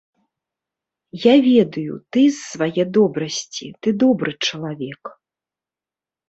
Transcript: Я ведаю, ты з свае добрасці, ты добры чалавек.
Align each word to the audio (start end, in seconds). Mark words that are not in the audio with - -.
Я 1.25 1.35
ведаю, 1.49 1.93
ты 2.17 2.23
з 2.37 2.39
свае 2.53 2.83
добрасці, 2.97 3.67
ты 3.85 3.89
добры 4.05 4.31
чалавек. 4.49 5.03